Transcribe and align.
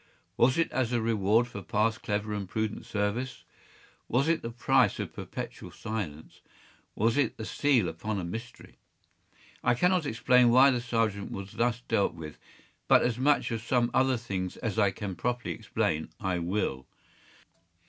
Was 0.35 0.57
it 0.57 0.71
as 0.71 0.91
a 0.91 0.99
reward 0.99 1.47
for 1.47 1.61
past 1.61 2.01
clever 2.01 2.33
and 2.33 2.49
prudent 2.49 2.87
service? 2.87 3.43
Was 4.07 4.27
it 4.27 4.41
the 4.41 4.49
price 4.49 4.97
of 4.97 5.13
perpetual 5.13 5.69
silence? 5.69 6.41
Was 6.95 7.17
it 7.17 7.37
the 7.37 7.45
seal 7.45 7.87
upon 7.87 8.19
a 8.19 8.23
mystery? 8.23 8.79
I 9.63 9.75
cannot 9.75 10.07
explain 10.07 10.49
why 10.49 10.71
the 10.71 10.81
sergeant 10.81 11.31
was 11.31 11.51
thus 11.51 11.81
dealt 11.87 12.15
with; 12.15 12.39
but 12.87 13.03
as 13.03 13.19
much 13.19 13.51
of 13.51 13.61
some 13.61 13.91
other 13.93 14.17
things 14.17 14.57
as 14.57 14.79
I 14.79 14.89
can 14.89 15.15
properly 15.15 15.53
explain, 15.53 16.09
I 16.19 16.39
will. 16.39 16.87